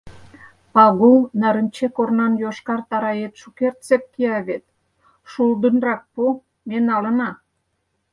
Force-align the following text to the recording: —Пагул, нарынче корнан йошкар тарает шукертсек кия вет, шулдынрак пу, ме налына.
—Пагул, 0.73 1.17
нарынче 1.41 1.87
корнан 1.95 2.33
йошкар 2.43 2.79
тарает 2.89 3.33
шукертсек 3.41 4.03
кия 4.13 4.39
вет, 4.47 4.63
шулдынрак 5.31 6.01
пу, 6.13 6.23
ме 6.67 6.77
налына. 6.89 7.29